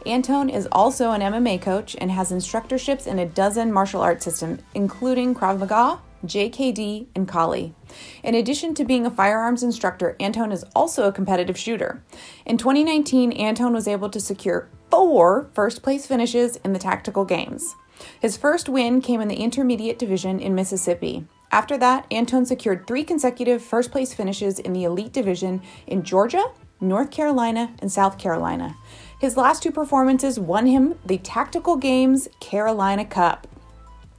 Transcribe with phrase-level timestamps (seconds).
[0.05, 4.61] Antone is also an MMA coach and has instructorships in a dozen martial arts systems,
[4.75, 7.75] including Krav Maga, JKD, and Kali.
[8.23, 12.03] In addition to being a firearms instructor, Antone is also a competitive shooter.
[12.45, 17.75] In 2019, Antone was able to secure four first place finishes in the tactical games.
[18.21, 21.27] His first win came in the intermediate division in Mississippi.
[21.51, 26.45] After that, Antone secured three consecutive first place finishes in the elite division in Georgia,
[26.81, 28.77] North Carolina, and South Carolina.
[29.21, 33.47] His last two performances won him the Tactical Games Carolina Cup.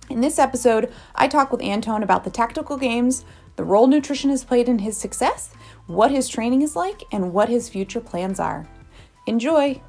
[0.10, 3.26] In this episode, I talk with Antone about the tactical games,
[3.58, 5.54] the role nutrition has played in his success,
[5.86, 8.68] what his training is like, and what his future plans are.
[9.28, 9.82] Enjoy!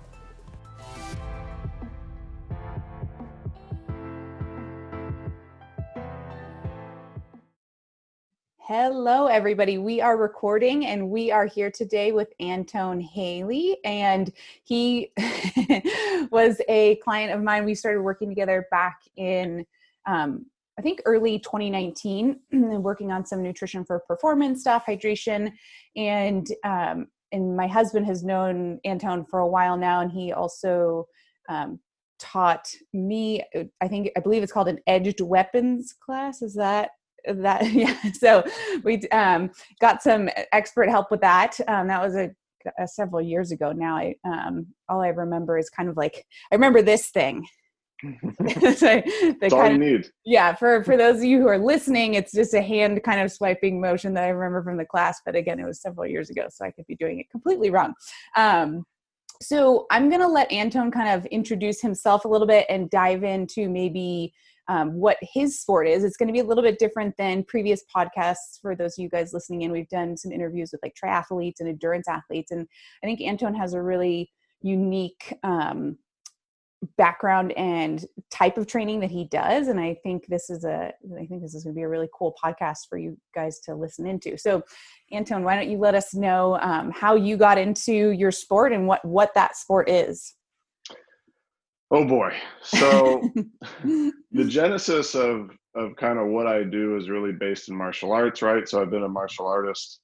[8.72, 9.78] Hello, everybody.
[9.78, 13.78] We are recording and we are here today with Antone Haley.
[13.84, 14.32] And
[14.62, 15.10] he
[16.30, 17.64] was a client of mine.
[17.64, 19.66] We started working together back in,
[20.06, 20.46] um,
[20.78, 25.50] I think, early 2019, working on some nutrition for performance stuff, hydration.
[25.96, 31.08] And, um, and my husband has known Antone for a while now, and he also
[31.48, 31.80] um,
[32.20, 33.42] taught me,
[33.80, 36.40] I think, I believe it's called an edged weapons class.
[36.40, 36.90] Is that
[37.26, 38.44] that yeah so
[38.84, 39.50] we um,
[39.80, 42.30] got some expert help with that um, that was a,
[42.78, 46.54] a, several years ago now i um, all i remember is kind of like i
[46.54, 47.46] remember this thing
[48.76, 49.02] so
[49.40, 50.10] That's all you of, need.
[50.24, 53.30] Yeah, for for those of you who are listening, it's just a hand kind of
[53.30, 55.20] swiping motion that I remember from the class.
[55.24, 57.94] But again, it was several years ago, so I could be doing it completely wrong.
[58.36, 58.84] Um,
[59.42, 63.70] so I'm to let Antone kind of introduce himself a little bit and dive into
[63.70, 64.34] maybe
[64.68, 66.04] um, what his sport is.
[66.04, 68.60] It's going to be a little bit different than previous podcasts.
[68.60, 71.68] For those of you guys listening in, we've done some interviews with like triathletes and
[71.68, 72.66] endurance athletes, and
[73.02, 74.30] I think Antone has a really
[74.62, 75.96] unique um,
[76.96, 80.90] background and type of training that he does and i think this is a
[81.20, 83.74] i think this is going to be a really cool podcast for you guys to
[83.74, 84.62] listen into so
[85.12, 88.86] antone why don't you let us know um, how you got into your sport and
[88.86, 90.36] what what that sport is
[91.90, 92.32] Oh boy.
[92.62, 93.20] So
[93.84, 98.42] the genesis of of kind of what I do is really based in martial arts,
[98.42, 98.68] right?
[98.68, 100.00] So I've been a martial artist,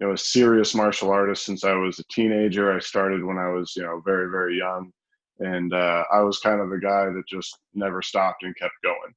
[0.00, 2.72] you know, a serious martial artist since I was a teenager.
[2.74, 4.90] I started when I was, you know, very very young,
[5.38, 9.14] and uh, I was kind of the guy that just never stopped and kept going.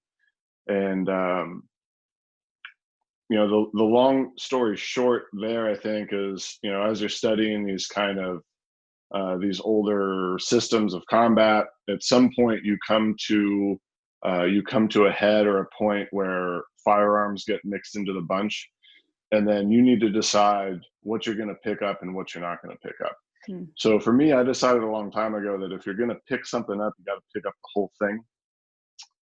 [0.68, 1.64] And um,
[3.30, 7.09] you know, the the long story short there, I think, is you know, as you're
[7.09, 8.42] studying these kind of
[9.16, 11.68] uh, these older systems of combat.
[11.90, 13.80] At some point, you come to
[14.28, 18.22] uh, you come to a head or a point where firearms get mixed into the
[18.22, 18.70] bunch,
[19.31, 22.44] and then you need to decide what you're going to pick up and what you're
[22.44, 23.16] not going to pick up.
[23.48, 23.64] Hmm.
[23.78, 26.46] So for me, I decided a long time ago that if you're going to pick
[26.46, 28.20] something up, you got to pick up the whole thing.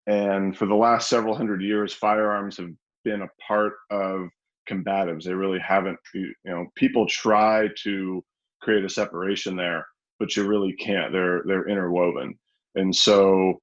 [0.07, 2.71] And for the last several hundred years, firearms have
[3.05, 4.27] been a part of
[4.67, 5.25] combatives.
[5.25, 5.99] They really haven't.
[6.13, 8.23] You know, people try to
[8.63, 9.85] create a separation there,
[10.19, 11.11] but you really can't.
[11.11, 12.37] They're they're interwoven.
[12.75, 13.59] And so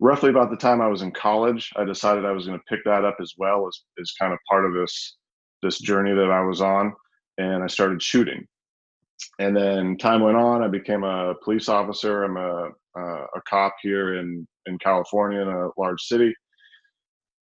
[0.00, 2.84] roughly about the time I was in college, I decided I was going to pick
[2.84, 5.16] that up as well as as kind of part of this
[5.62, 6.92] this journey that I was on
[7.38, 8.46] and I started shooting.
[9.38, 12.24] And then time went on, I became a police officer.
[12.24, 16.34] I'm a uh, a cop here in in California in a large city.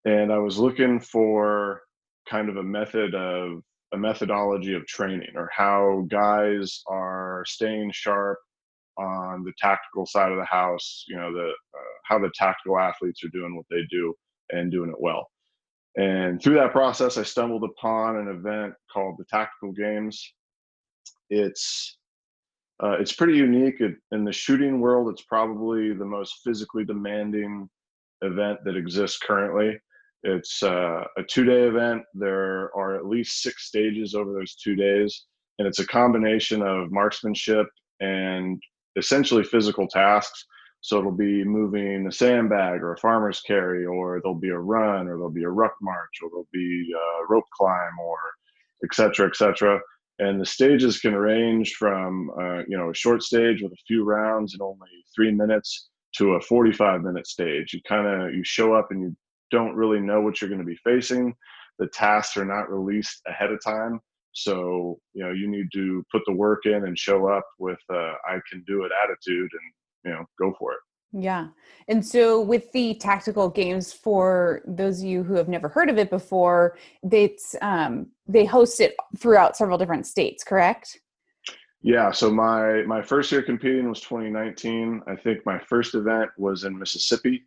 [0.04, 1.80] And I was looking for
[2.28, 3.62] kind of a method of
[3.96, 8.38] a methodology of training or how guys are staying sharp
[8.98, 13.24] on the tactical side of the house you know the uh, how the tactical athletes
[13.24, 14.14] are doing what they do
[14.50, 15.26] and doing it well
[15.96, 20.32] and through that process i stumbled upon an event called the tactical games
[21.30, 21.96] it's
[22.82, 23.80] uh, it's pretty unique
[24.12, 25.08] in the shooting world.
[25.08, 27.68] It's probably the most physically demanding
[28.20, 29.78] event that exists currently.
[30.26, 32.02] It's uh, a two-day event.
[32.12, 35.26] There are at least six stages over those two days,
[35.60, 37.68] and it's a combination of marksmanship
[38.00, 38.60] and
[38.96, 40.44] essentially physical tasks.
[40.80, 45.06] So it'll be moving a sandbag or a farmer's carry, or there'll be a run,
[45.06, 48.18] or there'll be a ruck march, or there'll be a rope climb, or
[48.82, 49.78] et cetera, et cetera.
[50.18, 54.02] And the stages can range from uh, you know a short stage with a few
[54.02, 57.72] rounds and only three minutes to a 45 minute stage.
[57.72, 59.16] You kind of you show up and you
[59.50, 61.34] don't really know what you're going to be facing.
[61.78, 64.00] The tasks are not released ahead of time,
[64.32, 68.12] so you know you need to put the work in and show up with uh,
[68.26, 69.72] I can do it attitude and
[70.04, 70.78] you know go for it.
[71.12, 71.48] Yeah.
[71.88, 75.98] And so with the tactical games for those of you who have never heard of
[75.98, 76.76] it before
[77.10, 80.98] it's um, they host it throughout several different states correct?
[81.82, 82.10] Yeah.
[82.10, 86.78] So my my first year competing was 2019 i think my first event was in
[86.78, 87.46] mississippi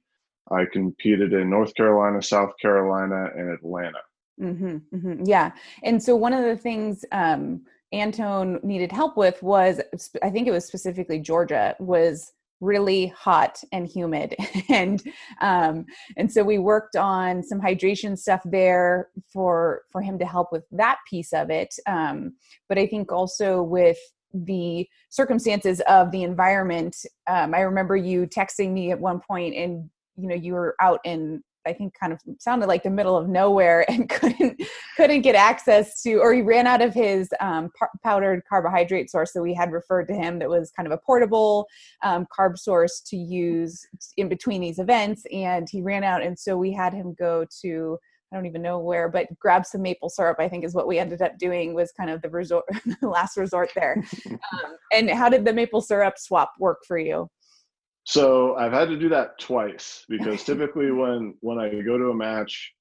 [0.52, 4.00] i competed in north carolina south carolina and atlanta.
[4.42, 5.24] Mm-hmm, mm-hmm.
[5.26, 5.52] yeah.
[5.84, 7.62] And so one of the things um,
[7.92, 9.82] antone needed help with was
[10.22, 12.32] i think it was specifically georgia was
[12.62, 14.36] really hot and humid.
[14.70, 15.02] And
[15.42, 15.86] um,
[16.16, 20.64] and so we worked on some hydration stuff there for for him to help with
[20.72, 21.74] that piece of it.
[21.88, 22.36] Um,
[22.68, 23.98] but i think also with
[24.32, 26.96] the circumstances of the environment
[27.28, 31.00] um, i remember you texting me at one point and you know you were out
[31.06, 34.62] in I think kind of sounded like the middle of nowhere and couldn't
[34.98, 37.70] couldn't get access to, or he ran out of his um,
[38.04, 39.32] powdered carbohydrate source.
[39.34, 41.68] that we had referred to him that was kind of a portable
[42.04, 43.86] um, carb source to use
[44.18, 47.98] in between these events, and he ran out, and so we had him go to.
[48.32, 50.38] I don't even know where, but grab some maple syrup.
[50.40, 52.64] I think is what we ended up doing was kind of the resort,
[53.02, 54.04] the last resort there.
[54.30, 57.28] Um, and how did the maple syrup swap work for you?
[58.10, 62.16] So I've had to do that twice because typically when when I go to a
[62.16, 62.74] match,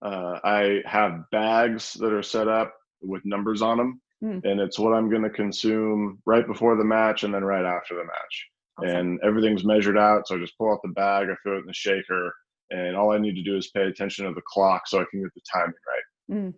[0.00, 2.72] uh, I have bags that are set up
[3.02, 4.42] with numbers on them, mm.
[4.44, 7.94] and it's what I'm going to consume right before the match and then right after
[7.94, 8.48] the match.
[8.78, 8.96] Awesome.
[8.96, 11.66] And everything's measured out, so I just pull out the bag, I throw it in
[11.66, 12.34] the shaker,
[12.70, 15.22] and all I need to do is pay attention to the clock so I can
[15.22, 16.34] get the timing right.
[16.34, 16.54] Mm.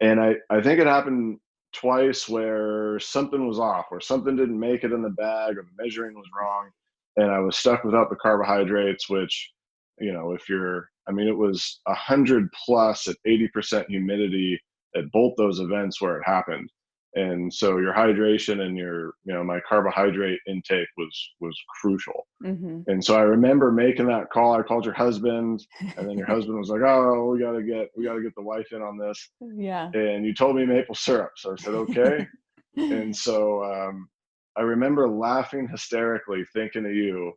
[0.00, 1.40] And I I think it happened
[1.72, 5.82] twice where something was off, or something didn't make it in the bag, or the
[5.82, 6.70] measuring was wrong
[7.16, 9.50] and I was stuck without the carbohydrates, which,
[9.98, 14.58] you know, if you're, I mean, it was a hundred plus at 80% humidity
[14.96, 16.70] at both those events where it happened.
[17.14, 22.26] And so your hydration and your, you know, my carbohydrate intake was, was crucial.
[22.42, 22.80] Mm-hmm.
[22.86, 24.54] And so I remember making that call.
[24.54, 25.62] I called your husband
[25.98, 28.34] and then your husband was like, Oh, we got to get, we got to get
[28.34, 29.30] the wife in on this.
[29.42, 29.90] Yeah.
[29.92, 31.32] And you told me maple syrup.
[31.36, 32.26] So I said, okay.
[32.76, 34.08] and so, um,
[34.56, 37.32] I remember laughing hysterically, thinking of you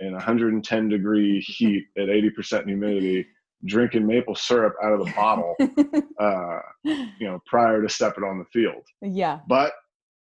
[0.00, 3.26] in 110 degree heat at 80% humidity,
[3.64, 5.54] drinking maple syrup out of the bottle,
[6.20, 8.82] uh, you know, prior to stepping on the field.
[9.02, 9.40] Yeah.
[9.48, 9.72] But,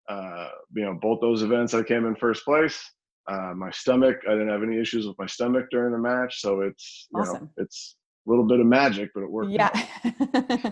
[0.09, 2.79] uh, you know, both those events I came in first place.
[3.27, 6.41] Uh, my stomach, I didn't have any issues with my stomach during the match.
[6.41, 7.43] So it's, you awesome.
[7.43, 7.95] know, it's,
[8.25, 9.51] little bit of magic, but it worked.
[9.51, 9.71] Yeah.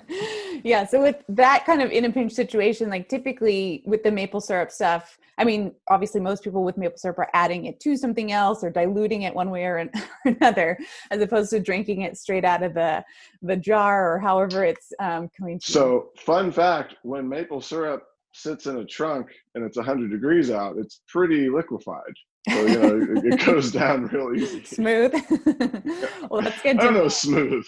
[0.64, 0.86] yeah.
[0.86, 4.72] So with that kind of in a pinch situation, like typically with the maple syrup
[4.72, 8.64] stuff, I mean, obviously most people with maple syrup are adding it to something else
[8.64, 9.90] or diluting it one way or
[10.26, 10.78] another,
[11.12, 13.04] as opposed to drinking it straight out of the
[13.42, 15.60] the jar or however it's um, coming.
[15.60, 20.50] To so, fun fact: when maple syrup sits in a trunk and it's 100 degrees
[20.52, 22.14] out, it's pretty liquefied.
[22.50, 24.64] So you know, it, goes down real easy.
[24.64, 25.14] Smooth.
[26.30, 26.78] well, that's good.
[26.78, 27.66] I don't know smooth,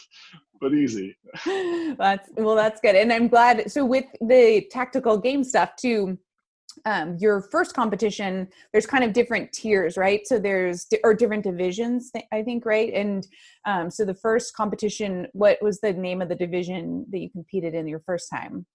[0.59, 1.15] but easy.
[1.97, 3.71] That's well, that's good, and I'm glad.
[3.71, 6.17] So with the tactical game stuff too.
[6.85, 10.27] Um, your first competition, there's kind of different tiers, right?
[10.27, 12.93] So there's or different divisions, I think, right?
[12.93, 13.25] And
[13.65, 17.75] um, so the first competition, what was the name of the division that you competed
[17.75, 18.65] in your first time?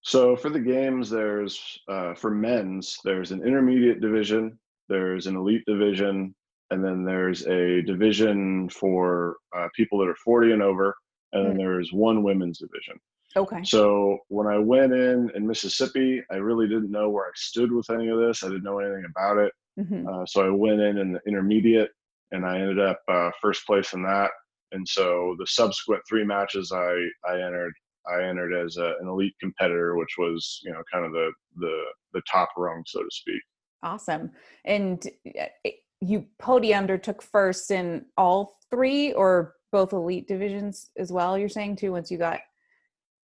[0.00, 5.64] So for the games, there's uh, for men's, there's an intermediate division, there's an elite
[5.66, 6.34] division,
[6.70, 10.94] and then there's a division for uh, people that are 40 and over,
[11.32, 11.58] and then mm.
[11.58, 12.98] there's one women's division.
[13.36, 13.62] Okay.
[13.64, 17.90] So when I went in in Mississippi, I really didn't know where I stood with
[17.90, 18.44] any of this.
[18.44, 19.52] I didn't know anything about it.
[19.78, 20.06] Mm-hmm.
[20.06, 21.90] Uh, so I went in in the intermediate,
[22.30, 24.30] and I ended up uh, first place in that.
[24.72, 26.94] And so the subsequent three matches I
[27.28, 27.72] I entered,
[28.06, 31.84] I entered as a, an elite competitor, which was you know kind of the the
[32.12, 33.42] the top rung, so to speak.
[33.84, 34.32] Awesome.
[34.64, 41.12] And eh, you podiumed or took first in all three or both elite divisions as
[41.12, 42.40] well, you're saying too, once you got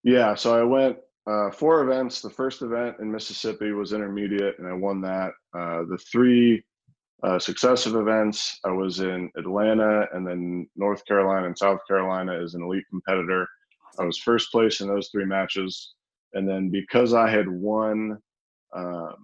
[0.04, 2.20] Yeah, so I went uh, four events.
[2.20, 5.30] The first event in Mississippi was intermediate, and I won that.
[5.54, 6.62] Uh, the three
[7.22, 12.54] uh, successive events, I was in Atlanta and then North Carolina and South Carolina as
[12.54, 13.46] an elite competitor.
[13.98, 15.94] I was first place in those three matches.
[16.32, 18.18] And then because I had won
[18.74, 19.14] um,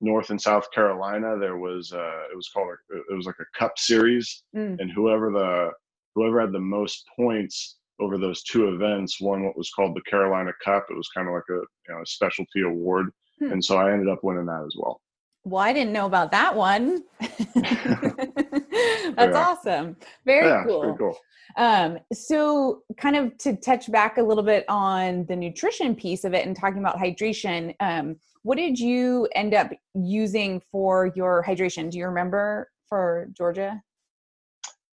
[0.00, 3.58] North and South Carolina, there was uh, it was called a, it was like a
[3.58, 4.78] Cup series, mm.
[4.80, 5.70] and whoever the
[6.14, 10.52] whoever had the most points over those two events won what was called the Carolina
[10.62, 10.86] Cup.
[10.90, 13.52] It was kind of like a you know a specialty award, hmm.
[13.52, 15.00] and so I ended up winning that as well.
[15.44, 17.04] Well, I didn't know about that one.
[17.20, 19.32] That's yeah.
[19.32, 19.96] awesome.
[20.24, 20.96] Very yeah, cool.
[20.98, 21.16] cool.
[21.56, 26.34] Um, so, kind of to touch back a little bit on the nutrition piece of
[26.34, 31.90] it and talking about hydration, um, what did you end up using for your hydration?
[31.90, 33.82] Do you remember for Georgia?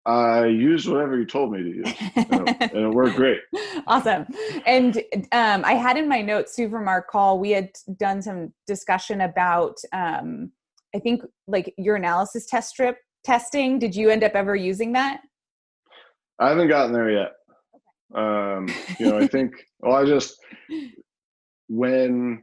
[0.06, 3.40] I used whatever you told me to use, and it worked great.
[3.87, 4.25] Awesome.
[4.64, 4.97] And
[5.32, 7.68] um, I had in my notes our call, we had
[7.99, 10.50] done some discussion about, um,
[10.94, 13.78] I think, like urinalysis test strip testing.
[13.78, 15.21] Did you end up ever using that?
[16.38, 17.32] I haven't gotten there yet.
[18.14, 18.66] Um,
[18.99, 19.52] you know, I think.
[19.80, 20.38] well, I just
[21.68, 22.42] when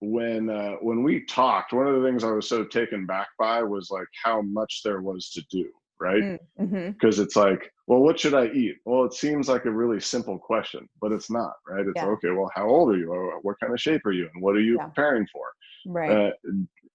[0.00, 3.62] when uh, when we talked, one of the things I was so taken back by
[3.62, 5.68] was like how much there was to do
[6.00, 6.22] right?
[6.22, 6.90] Mm, mm-hmm.
[6.92, 8.76] Because it's like, well, what should I eat?
[8.84, 11.84] Well, it seems like a really simple question, but it's not, right?
[11.86, 12.06] It's yeah.
[12.06, 12.30] okay.
[12.30, 13.38] Well, how old are you?
[13.42, 14.28] What kind of shape are you?
[14.32, 14.84] And what are you yeah.
[14.84, 15.46] preparing for?
[15.86, 16.10] Right.
[16.10, 16.30] Uh,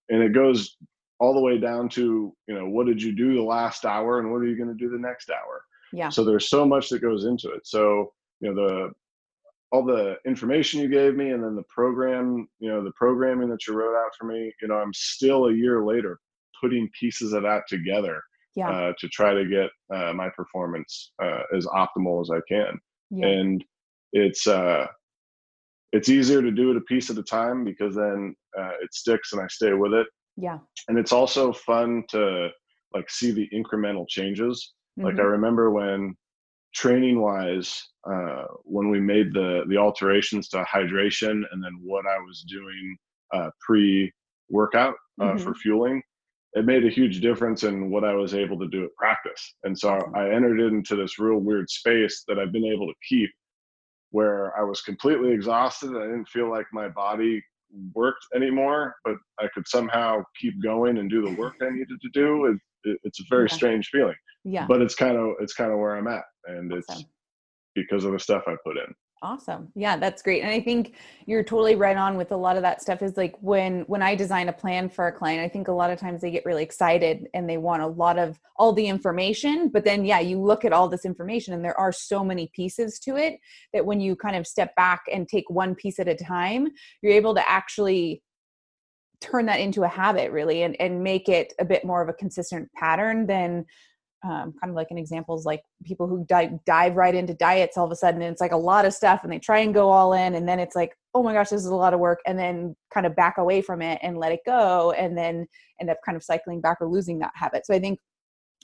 [0.10, 0.78] and it goes
[1.20, 4.32] all the way down to you know what did you do the last hour and
[4.32, 7.02] what are you going to do the next hour yeah so there's so much that
[7.02, 8.92] goes into it so you know the
[9.74, 13.68] all the information you gave me and then the program you know the programming that
[13.68, 16.20] you wrote out for me you know i'm still a year later
[16.62, 18.22] putting pieces of that together
[18.56, 18.70] yeah.
[18.70, 22.80] uh, to try to get uh, my performance uh, as optimal as I can.
[23.10, 23.28] Yeah.
[23.28, 23.64] And
[24.14, 24.88] it's uh,
[25.92, 29.34] it's easier to do it a piece at a time because then uh, it sticks
[29.34, 30.08] and I stay with it.
[30.38, 30.60] Yeah.
[30.88, 32.50] And it's also fun to
[32.94, 34.74] like see the incremental changes.
[34.98, 35.08] Mm-hmm.
[35.08, 35.32] Like I mm-hmm.
[35.32, 36.16] remember when
[36.74, 42.18] training wise, uh, when we made the the alterations to hydration and then what I
[42.20, 42.98] was doing
[43.60, 44.12] pre
[44.50, 45.38] workout mm-hmm.
[45.38, 46.04] for fueling
[46.54, 49.56] it made a huge difference in what I was able to do at practice.
[49.64, 53.30] And so I entered into this real weird space that I've been able to keep
[54.12, 55.98] where I was completely exhausted.
[55.98, 57.44] I didn't feel like my body
[57.96, 62.10] worked anymore, but I could somehow keep going and do the work I needed to
[62.14, 62.46] do.
[62.46, 64.16] It, it, it's a very strange feeling.
[64.44, 64.66] Yeah.
[64.68, 66.96] But it's kind of it's kind of where I'm at, and awesome.
[66.98, 67.06] it's
[67.76, 70.96] because of the stuff I put in awesome yeah that's great and i think
[71.26, 74.14] you're totally right on with a lot of that stuff is like when when i
[74.14, 76.62] design a plan for a client i think a lot of times they get really
[76.62, 80.66] excited and they want a lot of all the information but then yeah you look
[80.66, 83.40] at all this information and there are so many pieces to it
[83.72, 86.68] that when you kind of step back and take one piece at a time
[87.02, 88.22] you're able to actually
[89.22, 92.14] turn that into a habit really and, and make it a bit more of a
[92.14, 93.66] consistent pattern than
[94.24, 97.78] um, kind of like an example is like people who dive, dive right into diets
[97.78, 99.74] all of a sudden and it's like a lot of stuff and they try and
[99.74, 102.00] go all in and then it's like oh my gosh this is a lot of
[102.00, 105.46] work and then kind of back away from it and let it go and then
[105.82, 107.66] end up kind of cycling back or losing that habit.
[107.66, 108.00] So i think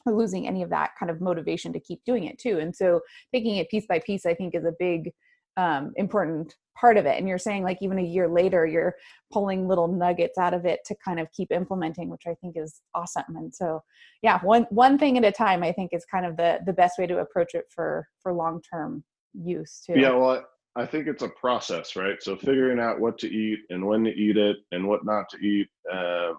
[0.05, 3.01] losing any of that kind of motivation to keep doing it too and so
[3.33, 5.11] taking it piece by piece i think is a big
[5.57, 8.95] um, important part of it and you're saying like even a year later you're
[9.33, 12.79] pulling little nuggets out of it to kind of keep implementing which i think is
[12.95, 13.81] awesome and so
[14.21, 16.97] yeah one one thing at a time i think is kind of the the best
[16.97, 19.03] way to approach it for for long term
[19.33, 20.41] use too yeah well
[20.75, 22.21] I think it's a process, right?
[22.21, 25.37] So figuring out what to eat and when to eat it and what not to
[25.37, 25.67] eat.
[25.91, 26.37] Um,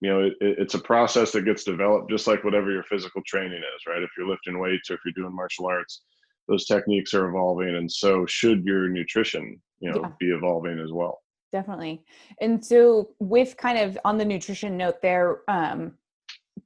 [0.00, 3.62] you know, it, it's a process that gets developed just like whatever your physical training
[3.62, 4.02] is, right?
[4.02, 6.02] If you're lifting weights or if you're doing martial arts,
[6.48, 10.10] those techniques are evolving and so should your nutrition you know yeah.
[10.18, 11.20] be evolving as well.
[11.52, 12.02] Definitely.
[12.40, 15.94] And so with kind of on the nutrition note there um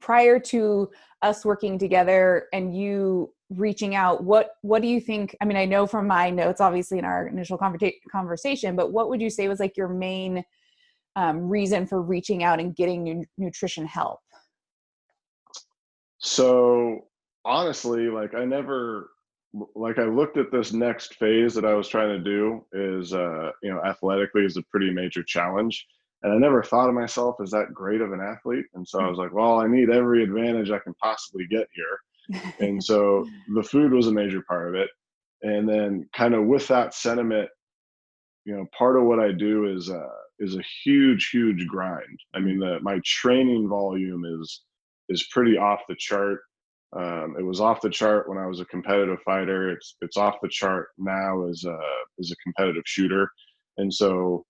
[0.00, 0.90] prior to
[1.23, 5.64] us working together and you reaching out what what do you think i mean i
[5.64, 7.58] know from my notes obviously in our initial
[8.12, 10.44] conversation but what would you say was like your main
[11.16, 14.20] um, reason for reaching out and getting nu- nutrition help?
[16.18, 17.06] So
[17.44, 19.11] honestly like i never
[19.75, 23.50] like I looked at this next phase that I was trying to do is uh,
[23.62, 25.87] you know athletically is a pretty major challenge,
[26.23, 29.09] and I never thought of myself as that great of an athlete, and so I
[29.09, 33.62] was like, well, I need every advantage I can possibly get here, and so the
[33.62, 34.90] food was a major part of it,
[35.43, 37.49] and then kind of with that sentiment,
[38.45, 42.19] you know, part of what I do is uh, is a huge huge grind.
[42.35, 44.62] I mean, the, my training volume is
[45.09, 46.40] is pretty off the chart
[46.97, 49.71] Um, it was off the chart when I was a competitive fighter.
[49.71, 51.78] It's it's off the chart now as a
[52.18, 53.30] as a competitive shooter,
[53.76, 54.45] and so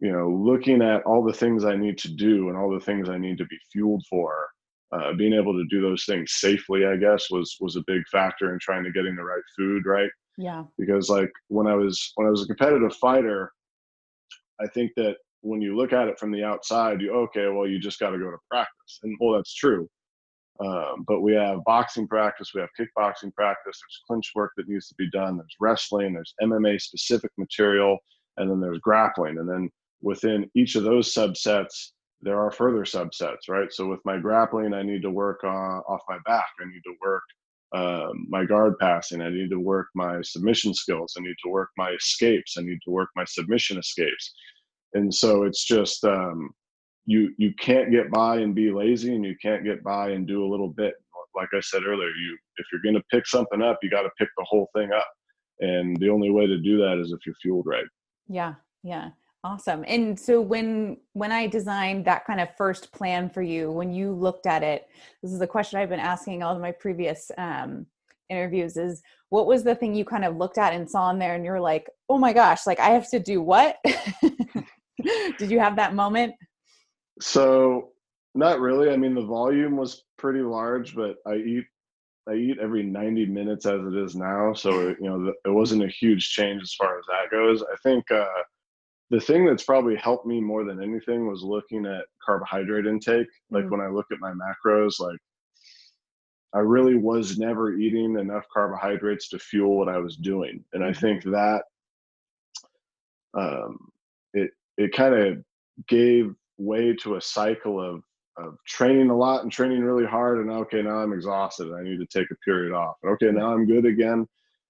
[0.00, 3.08] you know, looking at all the things I need to do and all the things
[3.08, 4.48] I need to be fueled for,
[4.92, 8.52] uh, being able to do those things safely, I guess, was was a big factor
[8.52, 10.10] in trying to getting the right food right.
[10.38, 10.64] Yeah.
[10.78, 13.52] Because like when I was when I was a competitive fighter,
[14.60, 17.78] I think that when you look at it from the outside, you okay, well, you
[17.78, 19.88] just got to go to practice, and well, that's true.
[20.64, 23.80] Um, but we have boxing practice, we have kickboxing practice.
[23.80, 25.36] There's clinch work that needs to be done.
[25.36, 26.12] There's wrestling.
[26.12, 27.98] There's MMA specific material,
[28.36, 29.38] and then there's grappling.
[29.38, 29.70] And then
[30.02, 33.72] within each of those subsets, there are further subsets, right?
[33.72, 36.48] So with my grappling, I need to work off my back.
[36.60, 37.22] I need to work
[37.72, 39.22] um, my guard passing.
[39.22, 41.14] I need to work my submission skills.
[41.16, 42.56] I need to work my escapes.
[42.58, 44.34] I need to work my submission escapes.
[44.92, 46.50] And so it's just um,
[47.10, 50.44] you you can't get by and be lazy, and you can't get by and do
[50.44, 50.94] a little bit.
[51.34, 54.10] Like I said earlier, you if you're going to pick something up, you got to
[54.16, 55.08] pick the whole thing up.
[55.58, 57.84] And the only way to do that is if you're fueled right.
[58.28, 59.10] Yeah, yeah.
[59.42, 59.84] Awesome.
[59.88, 64.12] And so when when I designed that kind of first plan for you, when you
[64.12, 64.86] looked at it,
[65.20, 67.86] this is a question I've been asking all of my previous um,
[68.28, 71.34] interviews: is what was the thing you kind of looked at and saw in there,
[71.34, 73.78] and you're like, oh my gosh, like I have to do what?
[75.38, 76.34] Did you have that moment?
[77.20, 77.90] So
[78.34, 78.90] not really.
[78.90, 81.64] I mean, the volume was pretty large, but I eat
[82.28, 85.88] I eat every 90 minutes as it is now, so you know it wasn't a
[85.88, 87.62] huge change as far as that goes.
[87.62, 88.10] I think.
[88.10, 88.26] Uh,
[89.10, 93.26] the thing that's probably helped me more than anything was looking at carbohydrate intake.
[93.50, 93.72] Like mm-hmm.
[93.72, 95.18] when I look at my macros, like
[96.54, 100.64] I really was never eating enough carbohydrates to fuel what I was doing.
[100.72, 101.00] And I mm-hmm.
[101.00, 101.62] think that
[103.34, 103.78] um,
[104.32, 105.44] it it kind of
[105.88, 108.02] gave way to a cycle of
[108.36, 111.82] of training a lot and training really hard and okay now i'm exhausted and i
[111.82, 114.26] need to take a period off okay now i'm good again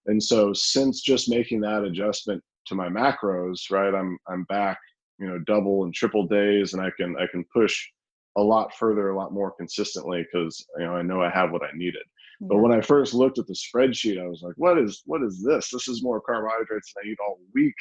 [0.06, 4.78] and so since just making that adjustment to my macros, right, I'm I'm back,
[5.18, 7.86] you know, double and triple days, and I can I can push
[8.36, 11.62] a lot further, a lot more consistently because you know I know I have what
[11.62, 12.02] I needed.
[12.40, 15.42] But when I first looked at the spreadsheet, I was like, "What is what is
[15.42, 15.68] this?
[15.70, 17.74] This is more carbohydrates than I eat all week."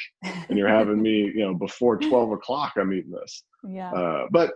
[0.50, 3.44] And you're having me, you know, before twelve o'clock, I'm eating this.
[3.68, 3.92] Yeah.
[3.92, 4.54] Uh, but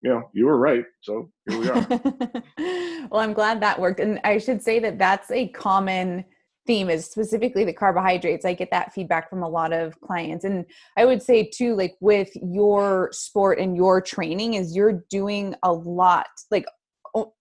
[0.00, 0.84] you know, you were right.
[1.02, 1.86] So here we are.
[3.10, 6.24] well, I'm glad that worked, and I should say that that's a common
[6.66, 8.44] theme is specifically the carbohydrates.
[8.44, 10.44] I get that feedback from a lot of clients.
[10.44, 10.64] And
[10.96, 15.72] I would say too, like with your sport and your training is you're doing a
[15.72, 16.64] lot, like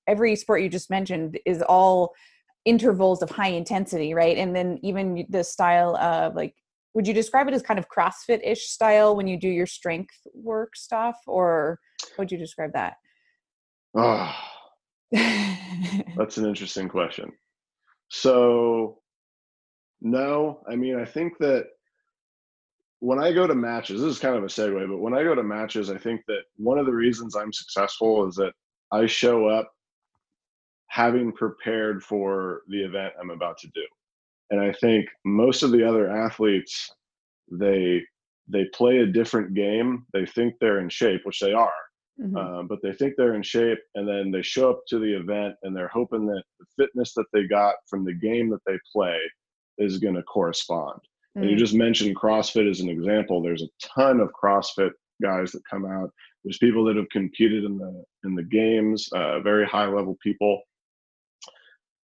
[0.08, 2.14] every sport you just mentioned is all
[2.66, 4.38] intervals of high intensity, right?
[4.38, 6.56] And then even the style of like,
[6.94, 10.76] would you describe it as kind of CrossFit-ish style when you do your strength work
[10.76, 12.94] stuff or how would you describe that?
[13.96, 14.34] Oh,
[15.12, 17.32] that's an interesting question.
[18.10, 19.00] So
[20.02, 21.68] no, I mean, I think that
[23.00, 25.34] when I go to matches, this is kind of a segue, but when I go
[25.34, 28.54] to matches, I think that one of the reasons I'm successful is that
[28.94, 29.72] I show up
[30.88, 33.84] having prepared for the event I'm about to do.
[34.52, 36.92] And I think most of the other athletes,
[37.52, 38.04] they
[38.48, 40.06] they play a different game.
[40.14, 41.72] They think they're in shape, which they are,
[42.22, 42.36] mm-hmm.
[42.36, 45.56] um, but they think they're in shape, and then they show up to the event
[45.64, 49.18] and they're hoping that the fitness that they got from the game that they play
[49.80, 51.00] is going to correspond.
[51.36, 51.42] Mm.
[51.42, 51.60] And you mm.
[51.60, 53.42] just mentioned CrossFit as an example.
[53.42, 56.12] There's a ton of CrossFit guys that come out.
[56.44, 60.62] There's people that have competed in the in the games, uh, very high level people.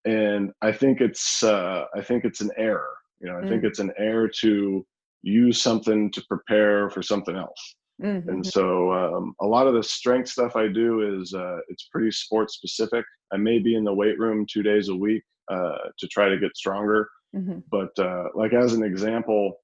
[0.05, 2.93] And I think it's uh, I think it's an error.
[3.19, 3.49] You know, I mm.
[3.49, 4.85] think it's an error to
[5.23, 7.75] use something to prepare for something else.
[8.01, 8.29] Mm-hmm.
[8.29, 12.11] And so um, a lot of the strength stuff I do is uh, it's pretty
[12.11, 13.03] sports specific.
[13.33, 16.39] I may be in the weight room two days a week uh, to try to
[16.39, 17.09] get stronger.
[17.35, 17.59] Mm-hmm.
[17.69, 19.59] But uh, like as an example,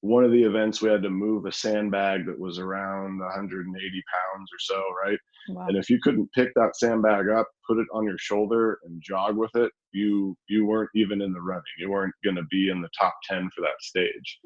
[0.00, 4.50] one of the events we had to move a sandbag that was around 180 pounds
[4.52, 5.18] or so, right?
[5.48, 5.66] Wow.
[5.68, 9.36] And if you couldn't pick that sandbag up, put it on your shoulder, and jog
[9.36, 11.62] with it, you you weren't even in the running.
[11.78, 14.40] You weren't going to be in the top 10 for that stage.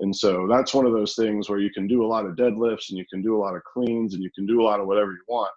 [0.00, 2.90] And so that's one of those things where you can do a lot of deadlifts
[2.90, 4.86] and you can do a lot of cleans and you can do a lot of
[4.86, 5.50] whatever you want.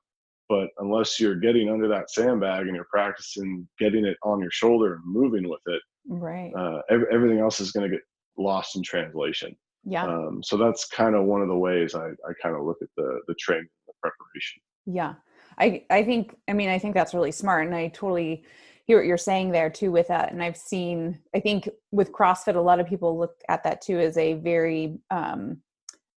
[0.49, 4.95] But unless you're getting under that sandbag and you're practicing getting it on your shoulder
[4.95, 8.03] and moving with it, right uh, every, everything else is going to get
[8.37, 9.55] lost in translation.
[9.83, 10.05] Yeah.
[10.05, 12.89] Um, so that's kind of one of the ways i, I kind of look at
[12.97, 14.61] the the training the preparation.
[14.85, 15.15] Yeah.
[15.57, 18.45] I i think i mean i think that's really smart and i totally
[18.85, 22.55] hear what you're saying there too with that and i've seen i think with crossfit
[22.55, 25.57] a lot of people look at that too as a very um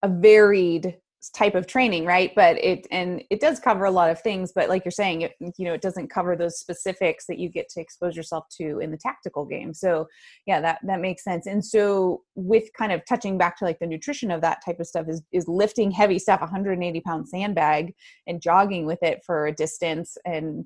[0.03, 0.98] a varied
[1.30, 2.32] type of training right?
[2.34, 5.32] But it and it does cover a lot of things but like you're saying it
[5.40, 8.90] you know it doesn't cover those specifics that you get to expose yourself to in
[8.90, 9.74] the tactical game.
[9.74, 10.06] So
[10.46, 11.46] yeah that that makes sense.
[11.46, 14.87] And so with kind of touching back to like the nutrition of that type of
[14.87, 17.94] stuff is is lifting heavy stuff 180 pound sandbag
[18.26, 20.64] and jogging with it for a distance and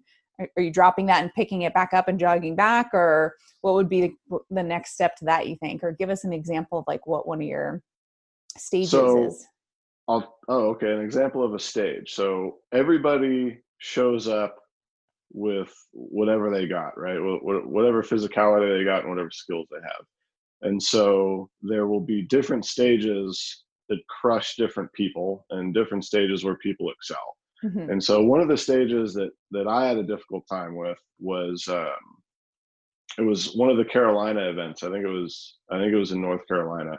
[0.57, 2.91] are you dropping that and picking it back up and jogging back?
[2.93, 5.83] Or what would be the, the next step to that you think?
[5.83, 7.83] Or give us an example of like what one of your
[8.57, 9.47] stages So- is
[10.09, 10.91] I'll, oh, okay.
[10.93, 12.15] An example of a stage.
[12.15, 14.57] So everybody shows up
[15.33, 17.19] with whatever they got, right?
[17.19, 20.05] Wh- wh- Whatever physicality they got and whatever skills they have.
[20.63, 26.57] And so there will be different stages that crush different people and different stages where
[26.57, 27.37] people excel.
[27.65, 27.91] Mhm.
[27.93, 31.67] And so one of the stages that that I had a difficult time with was
[31.69, 32.23] um,
[33.19, 34.83] it was one of the Carolina events.
[34.83, 36.99] I think it was I think it was in North Carolina.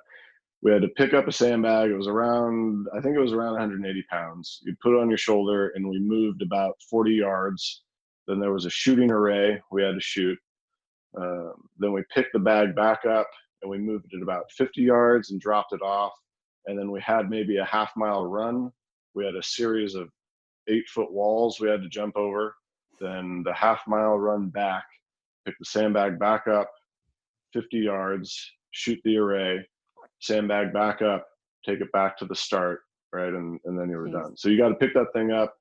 [0.62, 1.90] We had to pick up a sandbag.
[1.90, 4.60] It was around I think it was around 180 pounds.
[4.64, 7.84] You put it on your shoulder, and we moved about 40 yards.
[8.28, 10.38] Then there was a shooting array we had to shoot.
[11.18, 13.28] Um, then we picked the bag back up
[13.62, 16.14] and we moved it about 50 yards and dropped it off.
[16.68, 18.72] And then we had maybe a half mile run.
[19.16, 20.10] We had a series of
[20.68, 22.56] eight foot walls we had to jump over.
[23.00, 24.84] Then the half mile run back,
[25.46, 26.70] pick the sandbag back up,
[27.54, 29.66] 50 yards, shoot the array,
[30.20, 31.28] sandbag back up,
[31.66, 32.82] take it back to the start,
[33.14, 33.34] right?
[33.34, 34.14] And, and then you were Jeez.
[34.14, 34.38] done.
[34.38, 35.54] So you got to pick that thing up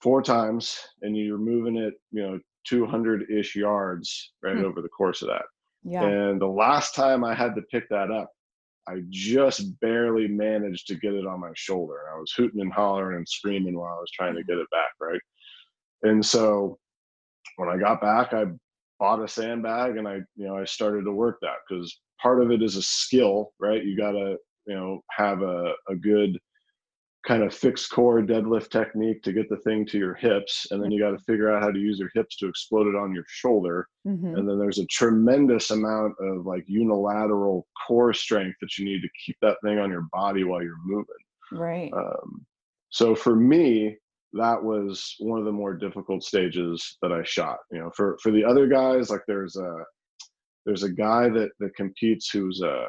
[0.00, 4.64] four times and you're moving it, you know, 200 ish yards right Hmm.
[4.64, 5.42] over the course of that.
[5.84, 8.30] yeah And the last time I had to pick that up,
[8.88, 12.00] I just barely managed to get it on my shoulder.
[12.12, 14.90] I was hooting and hollering and screaming while I was trying to get it back,
[15.00, 15.20] right?
[16.02, 16.78] And so
[17.56, 18.46] when I got back, I
[18.98, 22.50] bought a sandbag and I, you know, I started to work that because part of
[22.50, 23.84] it is a skill, right?
[23.84, 26.38] You got to, you know, have a, a good
[27.26, 30.66] kind of fixed core deadlift technique to get the thing to your hips.
[30.70, 32.96] And then you got to figure out how to use your hips to explode it
[32.96, 34.36] on your shoulder Mhm.
[34.36, 39.08] and then there's a tremendous amount of like unilateral core strength that you need to
[39.24, 41.06] keep that thing on your body while you're moving
[41.52, 42.44] right um,
[42.90, 43.96] so for me
[44.34, 48.30] that was one of the more difficult stages that i shot you know for for
[48.30, 49.76] the other guys like there's a
[50.64, 52.86] there's a guy that that competes who's a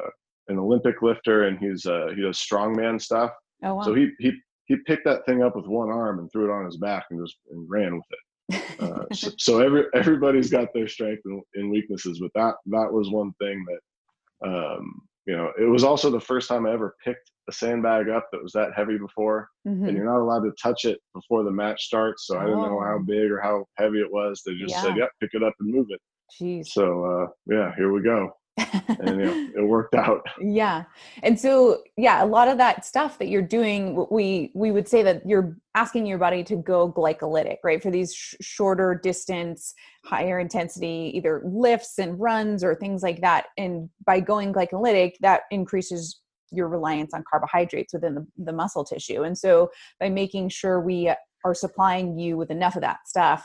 [0.48, 3.32] an olympic lifter and he's uh he does strongman stuff.
[3.62, 3.82] Oh wow.
[3.82, 4.32] so he he
[4.66, 7.24] he picked that thing up with one arm and threw it on his back and
[7.24, 8.80] just and ran with it.
[8.80, 13.10] Uh, so, so every everybody's got their strength and, and weaknesses, but that that was
[13.10, 15.50] one thing that um, you know.
[15.58, 18.72] It was also the first time I ever picked a sandbag up that was that
[18.74, 19.88] heavy before, Mhm.
[19.88, 22.26] and you're not allowed to touch it before the match starts.
[22.26, 23.04] So I didn't know how Oh.
[23.04, 24.42] big or how heavy it was.
[24.46, 25.02] They just said, Yeah.
[25.04, 26.00] "Yep, pick it up and move it."
[26.32, 26.66] Jeez.
[26.68, 30.26] So uh, yeah, here we go, and you know, it worked out.
[30.40, 30.84] yeah.
[31.22, 35.02] And so yeah a lot of that stuff that you're doing we we would say
[35.02, 40.38] that you're asking your body to go glycolytic right for these sh- shorter distance higher
[40.38, 43.46] intensity either lifts and runs or things like that.
[43.58, 46.20] And by going glycolytic that increases
[46.52, 49.22] your reliance on carbohydrates within the, the muscle tissue.
[49.22, 51.12] And so by making sure we
[51.44, 53.44] are supplying you with enough of that stuff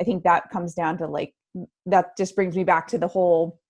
[0.00, 1.34] i think that comes down to like
[1.86, 3.60] that just brings me back to the whole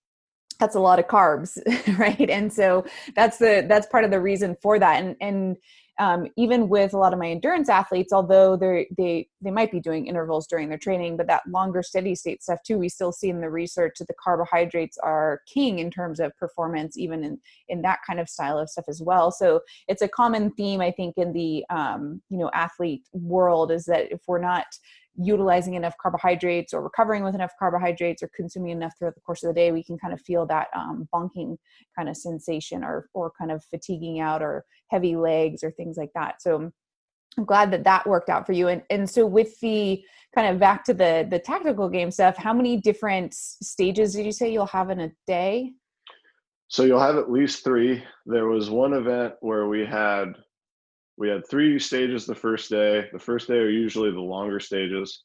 [0.61, 1.57] that's a lot of carbs
[1.99, 2.29] right?
[2.29, 5.03] And so that's the that's part of the reason for that.
[5.03, 5.57] And and
[5.99, 9.79] um, even with a lot of my endurance athletes although they they they might be
[9.79, 13.29] doing intervals during their training but that longer steady state stuff too we still see
[13.29, 17.81] in the research that the carbohydrates are king in terms of performance even in in
[17.81, 19.31] that kind of style of stuff as well.
[19.31, 23.85] So it's a common theme i think in the um, you know athlete world is
[23.85, 24.65] that if we're not
[25.15, 29.49] utilizing enough carbohydrates or recovering with enough carbohydrates or consuming enough throughout the course of
[29.49, 31.57] the day, we can kind of feel that um, bonking
[31.97, 36.11] kind of sensation or or kind of fatiguing out or heavy legs or things like
[36.15, 36.41] that.
[36.41, 36.71] So
[37.37, 38.67] I'm glad that that worked out for you.
[38.67, 40.01] And and so with the
[40.33, 44.31] kind of back to the the tactical game stuff, how many different stages did you
[44.31, 45.73] say you'll have in a day?
[46.67, 48.01] So you'll have at least three.
[48.25, 50.35] There was one event where we had
[51.21, 53.07] we had three stages the first day.
[53.13, 55.21] The first day are usually the longer stages,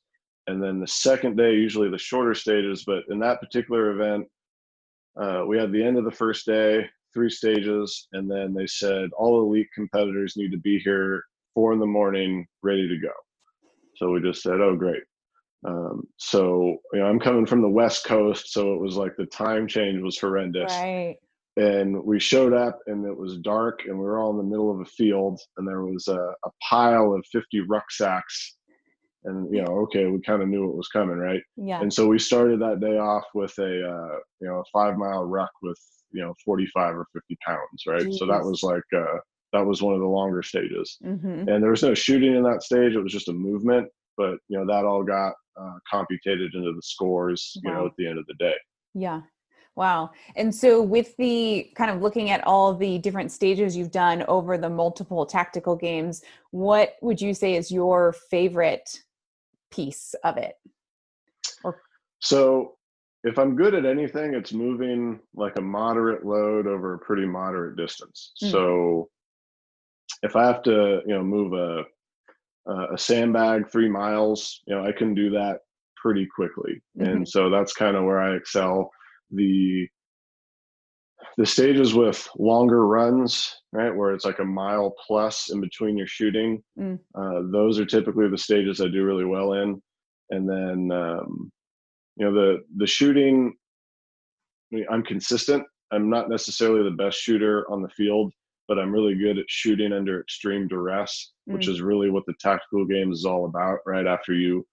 [0.46, 2.84] and then the second day usually the shorter stages.
[2.86, 4.26] But in that particular event,
[5.18, 9.08] uh, we had the end of the first day, three stages, and then they said
[9.16, 13.14] all elite competitors need to be here four in the morning, ready to go.
[13.94, 15.02] So we just said, "Oh, great."
[15.64, 19.24] Um, so you know, I'm coming from the West Coast, so it was like the
[19.24, 21.16] time change was horrendous Right.
[21.56, 24.70] And we showed up and it was dark and we were all in the middle
[24.70, 28.56] of a field and there was a, a pile of 50 rucksacks
[29.24, 31.80] and you know okay we kind of knew what was coming right Yeah.
[31.80, 35.24] and so we started that day off with a uh, you know a five mile
[35.24, 35.78] ruck with
[36.12, 39.18] you know 45 or 50 pounds right so that was like uh,
[39.52, 40.98] that was one of the longer stages.
[41.04, 41.48] Mm-hmm.
[41.48, 43.88] And there was no shooting in that stage; it was just a movement.
[44.16, 47.56] But you know that all got uh, computed into the scores.
[47.64, 47.70] Wow.
[47.70, 48.54] You know, at the end of the day.
[48.94, 49.22] Yeah.
[49.76, 50.12] Wow.
[50.36, 54.56] And so, with the kind of looking at all the different stages you've done over
[54.56, 59.02] the multiple tactical games, what would you say is your favorite
[59.70, 60.54] piece of it?
[61.62, 61.82] Or-
[62.20, 62.76] so,
[63.22, 67.76] if I'm good at anything, it's moving like a moderate load over a pretty moderate
[67.76, 68.32] distance.
[68.42, 68.52] Mm-hmm.
[68.52, 69.10] So,
[70.22, 71.84] if I have to, you know, move a
[72.92, 75.60] a sandbag three miles, you know, I can do that
[75.96, 77.08] pretty quickly, mm-hmm.
[77.08, 78.90] and so that's kind of where I excel
[79.30, 79.88] the
[81.36, 86.06] the stages with longer runs, right, where it's like a mile plus in between your
[86.06, 86.98] shooting, mm.
[87.14, 89.82] uh, those are typically the stages I do really well in.
[90.30, 91.52] And then, um,
[92.16, 93.54] you know, the the shooting,
[94.72, 95.62] I mean, I'm consistent.
[95.92, 98.32] I'm not necessarily the best shooter on the field,
[98.66, 101.54] but I'm really good at shooting under extreme duress, mm.
[101.54, 103.78] which is really what the tactical game is all about.
[103.86, 104.66] Right after you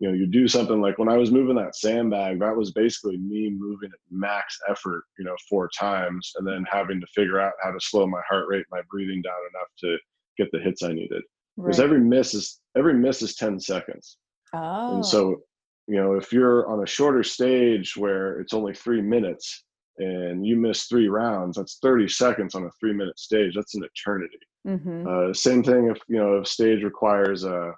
[0.00, 3.16] you know, you do something like when I was moving that sandbag, that was basically
[3.16, 7.52] me moving at max effort, you know, four times and then having to figure out
[7.62, 9.96] how to slow my heart rate, my breathing down enough to
[10.36, 11.22] get the hits I needed.
[11.56, 11.66] Right.
[11.66, 14.18] Because every miss is every miss is 10 seconds.
[14.52, 14.96] Oh.
[14.96, 15.42] And so,
[15.86, 19.64] you know, if you're on a shorter stage where it's only three minutes
[19.98, 23.54] and you miss three rounds, that's 30 seconds on a three minute stage.
[23.54, 24.38] That's an eternity.
[24.66, 25.06] Mm-hmm.
[25.06, 27.72] Uh, same thing if, you know, if stage requires a,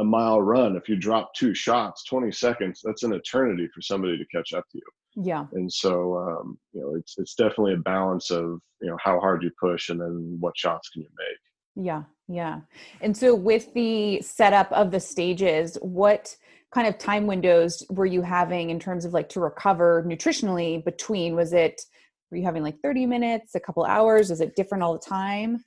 [0.00, 4.16] a mile run if you drop two shots 20 seconds that's an eternity for somebody
[4.18, 5.24] to catch up to you.
[5.24, 5.46] Yeah.
[5.52, 9.42] And so um, you know it's it's definitely a balance of you know how hard
[9.42, 11.86] you push and then what shots can you make.
[11.86, 12.60] Yeah yeah.
[13.00, 16.36] And so with the setup of the stages what
[16.72, 21.34] kind of time windows were you having in terms of like to recover nutritionally between?
[21.34, 21.82] Was it
[22.30, 24.30] were you having like 30 minutes a couple hours?
[24.30, 25.64] Is it different all the time?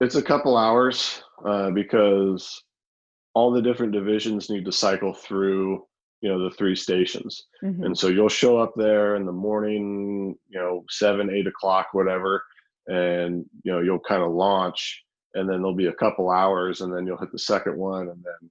[0.00, 2.60] It's a couple hours uh, because
[3.34, 5.84] all the different divisions need to cycle through
[6.20, 7.46] you know the three stations.
[7.62, 7.84] Mm-hmm.
[7.84, 12.42] and so you'll show up there in the morning you know seven eight o'clock whatever
[12.86, 16.94] and you know you'll kind of launch and then there'll be a couple hours and
[16.94, 18.50] then you'll hit the second one and then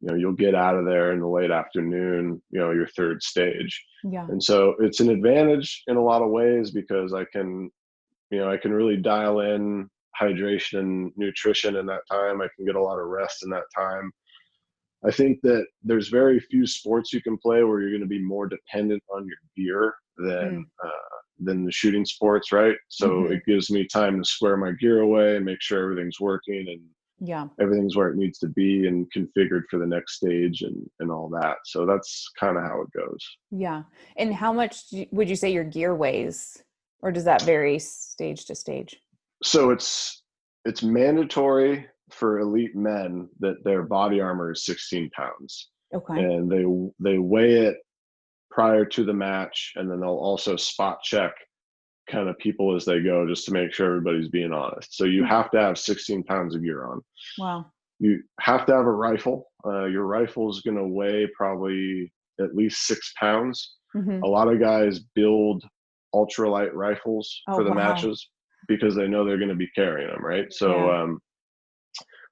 [0.00, 3.22] you know you'll get out of there in the late afternoon you know your third
[3.22, 3.84] stage.
[4.02, 4.26] Yeah.
[4.28, 7.70] And so it's an advantage in a lot of ways because i can
[8.30, 9.88] you know i can really dial in
[10.20, 12.40] hydration and nutrition in that time.
[12.40, 14.12] I can get a lot of rest in that time.
[15.06, 18.22] I think that there's very few sports you can play where you're going to be
[18.22, 20.86] more dependent on your gear than mm.
[20.86, 22.76] uh, than the shooting sports, right?
[22.88, 23.32] So mm-hmm.
[23.34, 26.80] it gives me time to square my gear away and make sure everything's working and
[27.20, 31.10] yeah, everything's where it needs to be and configured for the next stage and and
[31.10, 31.58] all that.
[31.64, 33.24] So that's kind of how it goes.
[33.50, 33.84] Yeah,
[34.16, 36.62] and how much would you say your gear weighs,
[37.00, 39.00] or does that vary stage to stage?
[39.44, 40.22] So it's
[40.64, 45.68] it's mandatory for elite men that their body armor is 16 pounds.
[45.94, 46.18] Okay.
[46.18, 46.64] And they
[47.12, 47.76] they weigh it
[48.50, 51.32] prior to the match, and then they'll also spot check
[52.10, 54.96] kind of people as they go just to make sure everybody's being honest.
[54.96, 55.28] So you hmm.
[55.28, 57.00] have to have 16 pounds of gear on.
[57.38, 57.66] Wow.
[57.98, 59.46] You have to have a rifle.
[59.64, 63.76] Uh, your rifle is going to weigh probably at least six pounds.
[63.96, 64.22] Mm-hmm.
[64.22, 65.64] A lot of guys build
[66.14, 67.76] ultralight rifles oh, for the wow.
[67.76, 68.28] matches
[68.68, 70.52] because they know they're going to be carrying them, right?
[70.52, 71.02] So yeah.
[71.02, 71.20] um,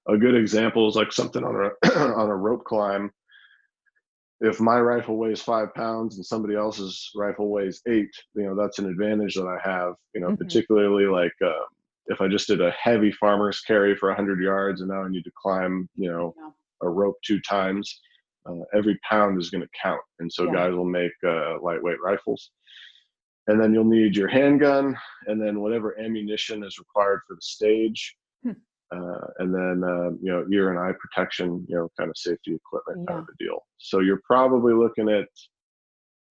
[0.08, 3.10] a good example is like something on a on a rope climb.
[4.40, 8.78] If my rifle weighs five pounds and somebody else's rifle weighs eight, you know that's
[8.78, 9.94] an advantage that I have.
[10.14, 10.42] You know, mm-hmm.
[10.42, 11.64] particularly like uh,
[12.06, 15.24] if I just did a heavy farmer's carry for 100 yards and now I need
[15.24, 16.50] to climb, you know, yeah.
[16.82, 18.00] a rope two times,
[18.48, 20.00] uh, every pound is going to count.
[20.18, 20.52] And so yeah.
[20.52, 22.50] guys will make uh, lightweight rifles
[23.48, 28.16] and then you'll need your handgun and then whatever ammunition is required for the stage.
[28.42, 28.52] Hmm.
[28.92, 32.54] uh, and then uh, you know ear and eye protection you know kind of safety
[32.54, 33.14] equipment yeah.
[33.14, 33.64] kind of a deal.
[33.78, 35.28] So you're probably looking at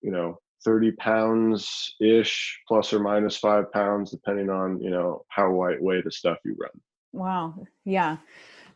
[0.02, 5.54] you know 30 pounds ish plus or minus five pounds depending on you know how
[5.54, 6.72] lightweight the stuff you run.
[7.14, 7.56] Wow.
[7.86, 8.18] Yeah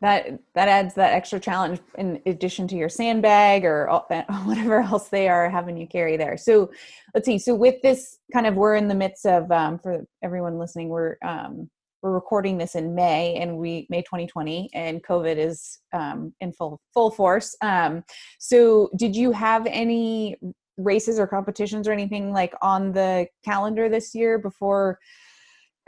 [0.02, 3.88] that that adds that extra challenge in addition to your sandbag or
[4.46, 6.38] whatever else they are having you carry there.
[6.38, 6.72] So
[7.14, 7.38] let's see.
[7.38, 11.18] So with this kind of we're in the midst of um, for everyone listening we're
[11.24, 11.70] um,
[12.02, 16.80] we're recording this in may and we may 2020 and covid is um, in full
[16.94, 17.56] full force.
[17.62, 18.04] Um,
[18.40, 20.38] so did you have any
[20.78, 25.00] races or competitions or anything like on the calendar this year before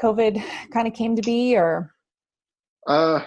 [0.02, 0.41] covid
[0.72, 1.91] kind of came to be or?
[2.88, 3.20] Uh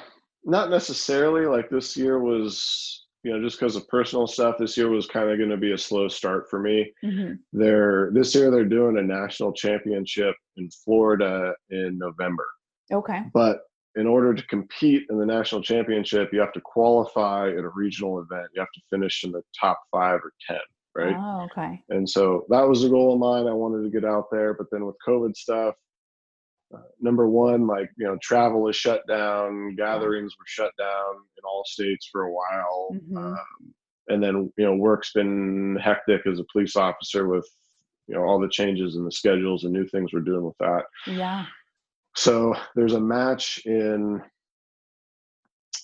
[0.45, 1.47] not necessarily.
[1.47, 4.57] Like this year was, you know, just because of personal stuff.
[4.59, 6.93] This year was kind of going to be a slow start for me.
[7.05, 7.35] Mm-hmm.
[7.53, 12.47] They're this year they're doing a national championship in Florida in November.
[12.93, 13.23] Okay.
[13.33, 13.61] But
[13.97, 18.21] in order to compete in the national championship, you have to qualify at a regional
[18.21, 18.47] event.
[18.55, 20.59] You have to finish in the top five or 10,
[20.95, 21.17] right?
[21.19, 21.83] Oh, okay.
[21.89, 23.49] And so that was a goal of mine.
[23.49, 24.55] I wanted to get out there.
[24.55, 25.75] But then with COVID stuff,
[27.01, 31.65] number one, like, you know, travel is shut down, gatherings were shut down in all
[31.67, 32.91] states for a while.
[32.95, 33.17] Mhm.
[33.17, 33.75] Um,
[34.09, 37.49] and then, you know, work's been hectic as a police officer with,
[38.07, 40.85] you know, all the changes in the schedules and new things we're doing with that.
[41.07, 41.47] Yeah.
[42.17, 44.23] So there's a match in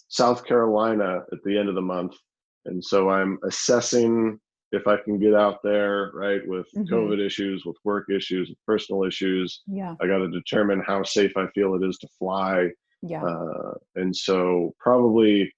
[0.08, 2.16] South Carolina at the end of the month.
[2.64, 4.40] And so I'm assessing
[4.76, 6.88] if I can get out there, right, with Mhm.
[6.88, 9.62] COVID issues, with work issues, with personal issues.
[9.66, 9.96] Yeah.
[10.00, 12.70] I got to determine how safe I feel it is to fly.
[13.02, 13.24] Yeah.
[13.24, 15.52] Uh, and so probably,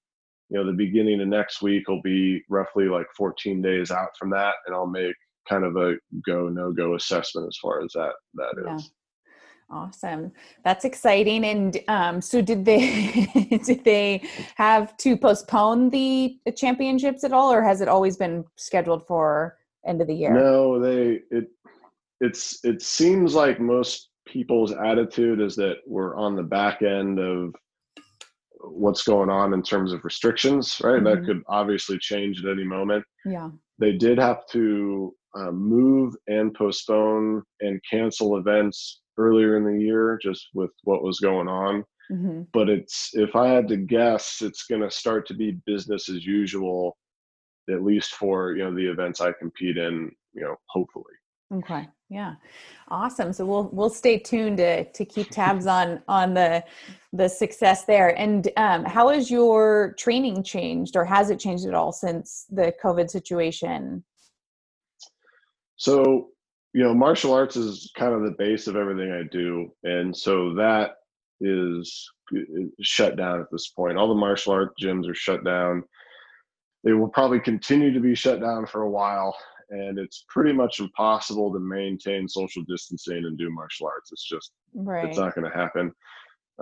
[0.51, 4.31] you know, the beginning of next week will be roughly like 14 days out from
[4.31, 4.55] that.
[4.67, 5.15] And I'll make
[5.49, 8.93] kind of a go, no go assessment as far as that, that is.
[9.71, 10.33] Awesome.
[10.65, 11.45] That's exciting.
[11.45, 14.23] And um, so did they did they
[14.57, 20.01] have to postpone the championships at all or has it always been scheduled for end
[20.01, 20.33] of the year?
[20.33, 21.49] No, they it
[22.21, 27.55] it's it seems like most people's attitude is that we're on the back end of
[28.61, 31.03] what's going on in terms of restrictions, right?
[31.05, 31.27] That Mhm.
[31.27, 33.05] could obviously change at any moment.
[33.25, 33.51] Yeah.
[33.79, 40.19] They did have to uh, move and postpone and cancel events earlier in the year
[40.23, 41.85] just with what was going on.
[42.09, 46.09] hmm But it's if I had to guess, it's going to start to be business
[46.09, 46.97] as usual,
[47.71, 50.11] at least for you know the events I compete in.
[50.35, 51.15] You know, hopefully.
[51.53, 51.89] Okay.
[52.11, 52.35] Yeah.
[52.89, 53.33] Awesome.
[53.33, 56.65] So we'll we'll stay tuned to to keep tabs on on the
[57.13, 58.19] the success there.
[58.19, 62.73] And um, how has your training changed, or has it changed at all since the
[62.83, 64.05] COVID situation?
[65.77, 66.29] So,
[66.75, 69.73] you know, martial arts is kind of the base of everything I do.
[69.85, 70.97] And so that
[71.41, 72.11] is
[72.83, 73.97] shut down at this point.
[73.97, 75.83] All the martial art gyms are shut down.
[76.85, 79.37] They will probably continue to be shut down for a while.
[79.71, 84.13] And it's pretty much impossible to maintain social distancing and do martial arts.
[84.13, 85.05] It's just, Right.
[85.07, 85.93] it's not going to happen.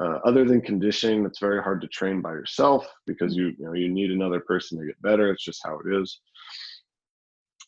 [0.01, 3.73] Uh, other than conditioning, it's very hard to train by yourself because you, you know,
[3.73, 5.31] you need another person to get better.
[5.31, 6.21] It's just how it is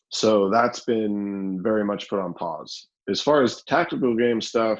[0.09, 2.87] so that's been very much put on pause.
[3.09, 4.79] As far as tactical game stuff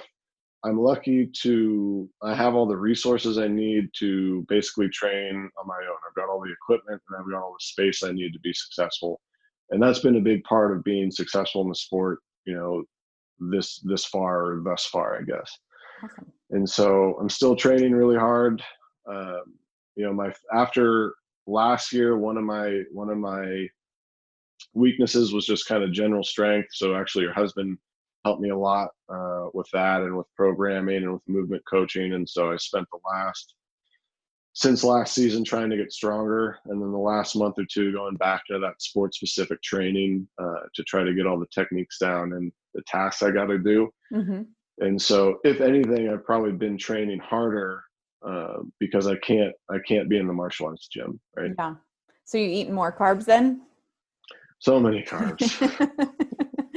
[0.63, 5.75] i'm lucky to i have all the resources i need to basically train on my
[5.75, 5.97] own.
[6.07, 8.53] I've got all the equipment and i've got all the space i need to be
[8.53, 9.19] successful.
[9.71, 12.83] And that's been a big part of being successful in the sport you know
[13.51, 15.57] this this far or thus far i guess.
[16.03, 16.31] Awesome.
[16.51, 18.61] and so i'm still training really hard.
[19.09, 19.43] Um,
[19.95, 21.13] you know my after
[21.47, 23.67] last year one of my one of my
[24.73, 27.77] weaknesses was just kind of general strength so actually your husband
[28.25, 32.27] helped me a lot uh, with that and with programming and with movement coaching and
[32.27, 33.55] so i spent the last
[34.53, 38.15] since last season trying to get stronger and then the last month or two going
[38.17, 42.33] back to that sport specific training uh, to try to get all the techniques down
[42.33, 44.41] and the tasks i got to do hmm
[44.79, 47.83] and so if anything i've probably been training harder
[48.27, 51.75] uh, because i can't i can't be in the martial arts gym right Yeah.
[52.25, 53.63] So you eat more carbs then?
[54.59, 55.55] So many carbs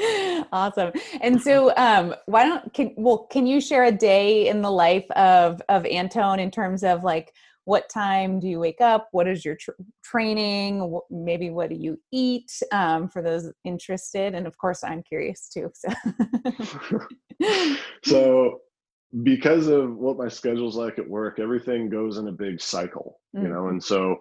[0.52, 0.92] awesome.
[1.20, 5.08] And so um why don't can well can you share a day in the life
[5.12, 7.32] of of Antone in terms of like
[7.64, 9.08] what time do you wake up?
[9.12, 9.70] What is your tr-
[10.02, 11.00] training?
[11.10, 12.50] Maybe what do you eat?
[12.72, 15.70] Um, for those interested, and of course, I'm curious too.
[15.72, 15.88] So,
[18.04, 18.60] so
[19.22, 23.46] because of what my schedule's like at work everything goes in a big cycle you
[23.46, 24.16] know and so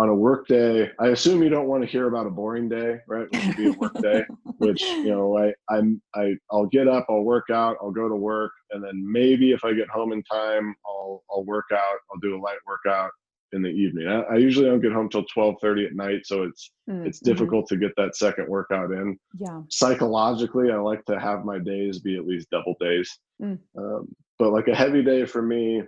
[0.00, 2.96] on a work day i assume you don't want to hear about a boring day
[3.06, 4.24] right which would be a work day
[4.58, 8.16] which you know i i'm i i'll get up i'll work out i'll go to
[8.16, 12.20] work and then maybe if i get home in time i'll i'll work out i'll
[12.20, 13.10] do a light workout
[13.52, 16.70] in the evening i, I usually don't get home till 12.30 at night so it's
[16.90, 19.60] Mm, it's difficult to get that second workout in Yeah.
[19.68, 23.08] psychologically, I like to have my days be at least double days.
[23.40, 23.58] Mm.
[23.78, 24.08] Um,
[24.40, 25.82] but like a heavy day for me,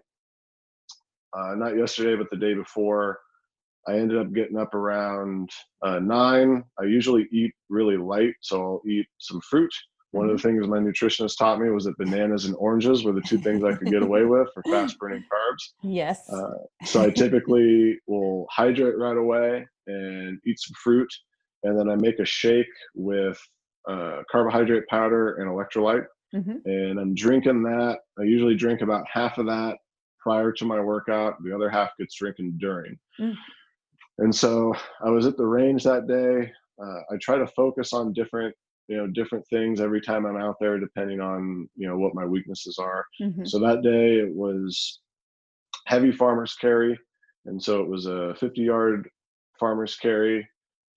[1.37, 3.19] uh, not yesterday, but the day before,
[3.89, 5.51] I ended up getting up around
[5.83, 6.65] uh, nine.
[6.81, 9.73] I usually eat really light, so I'll eat some fruit.
[10.13, 13.23] One of the things my nutritionist taught me was that bananas and oranges were the
[13.23, 15.63] two things I could get away with for fast burning carbs.
[15.83, 16.29] Yes.
[16.31, 21.09] Uh, so I typically will hydrate right away and eat some fruit,
[21.65, 23.41] and then I make a shake with
[23.89, 27.99] uh, carbohydrate powder and electrolyte, hmm and I'm drinking that.
[28.19, 29.79] I usually drink about half of that
[30.23, 31.43] prior to my workout.
[31.43, 32.97] The other half gets drinking during.
[33.19, 33.35] Mm.
[34.23, 34.73] And so
[35.05, 36.51] I was at the range that day.
[36.83, 38.55] Uh, I try to focus on different
[38.89, 42.25] you know different things every time i'm out there depending on you know what my
[42.27, 43.47] weaknesses are Mhm.
[43.49, 45.01] so that day it was
[45.87, 46.99] heavy farmers carry
[47.47, 49.09] and so it was a 50 yard
[49.61, 50.47] farmers carry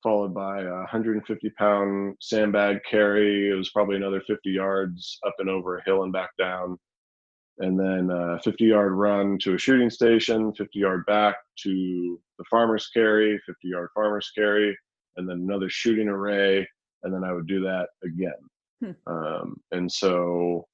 [0.01, 5.49] followed by a 150 pound sandbag carry it was probably another 50 yards up and
[5.49, 6.79] over a hill and back down
[7.59, 12.43] and then a 50 yard run to a shooting station 50 yard back to the
[12.49, 14.77] farmers carry 50 yard farmers carry
[15.17, 16.67] and then another shooting array
[17.03, 18.33] and then i would do that again
[18.83, 18.91] Hmm.
[19.07, 20.67] um, and so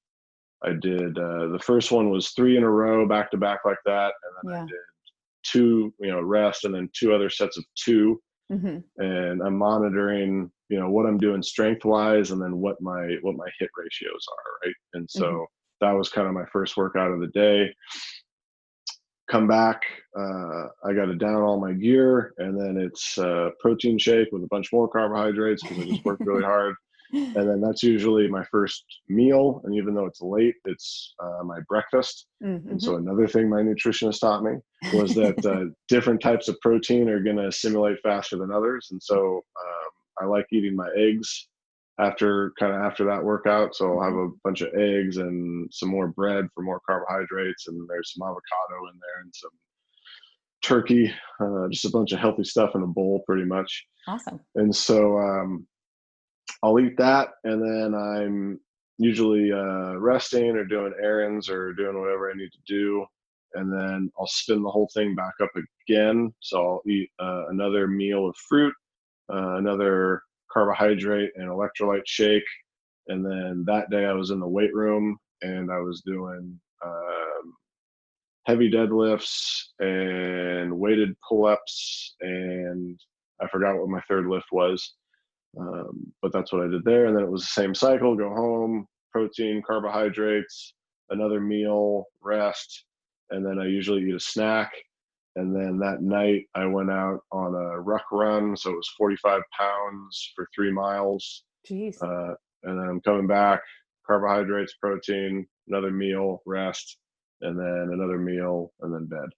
[0.64, 3.78] i did uh, the first one was three in a row back to back like
[3.86, 4.62] that and then Yeah.
[4.64, 4.76] i did
[5.44, 8.20] two you know rest and then two other sets of two
[8.50, 8.82] Mhm.
[8.98, 13.36] and i'm monitoring you know what i'm doing strength wise and then what my what
[13.36, 15.46] my hit ratios are right and so Mhm.
[15.82, 17.68] That was kind of my first workout of the day
[19.30, 19.82] come back
[20.18, 24.42] uh, i got to down all my gear and then it's uh, protein shake with
[24.42, 26.74] a bunch more carbohydrates because i just worked really hard
[27.12, 31.58] and then that's usually my first meal and even though it's late it's uh, my
[31.68, 32.70] breakfast Mhm.
[32.70, 34.54] and so another thing my nutritionist taught me
[34.92, 38.88] was that uh, different types of protein are going to assimilate faster than others.
[38.90, 41.48] And so um, I like eating my eggs
[41.98, 43.74] after kind of after that workout.
[43.74, 47.88] So I'll have a bunch of eggs and some more bread for more carbohydrates, and
[47.88, 49.50] there's some avocado in there and some
[50.62, 53.84] turkey, uh, just a bunch of healthy stuff in a bowl, pretty much.
[54.06, 54.40] awesome.
[54.54, 55.66] And so um,
[56.62, 58.60] I'll eat that, and then I'm
[58.98, 63.04] usually uh, resting or doing errands or doing whatever I need to do.
[63.54, 65.50] And then I'll spin the whole thing back up
[65.88, 66.32] again.
[66.40, 68.74] So I'll eat uh, another meal of fruit,
[69.30, 70.22] uh, another
[70.52, 72.44] carbohydrate and electrolyte shake.
[73.08, 77.54] And then that day I was in the weight room and I was doing um,
[78.46, 82.14] heavy deadlifts and weighted pull ups.
[82.20, 82.98] And
[83.40, 84.94] I forgot what my third lift was.
[85.58, 87.06] Um, but that's what I did there.
[87.06, 90.74] And then it was the same cycle go home, protein, carbohydrates,
[91.10, 92.84] another meal, rest.
[93.30, 94.72] And then I usually eat a snack.
[95.36, 98.56] And then that night I went out on a ruck run.
[98.56, 101.44] So it was 45 pounds for three miles.
[101.68, 102.02] Jeez.
[102.02, 103.60] Uh, and then I'm coming back,
[104.06, 106.98] carbohydrates, protein, another meal, rest,
[107.40, 109.28] and then another meal, and then bed.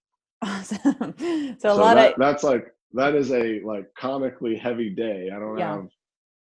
[0.41, 1.13] awesome.
[1.59, 5.29] So a so lot that, of that's like that is a like comically heavy day.
[5.33, 5.75] I don't Yeah.
[5.75, 5.87] have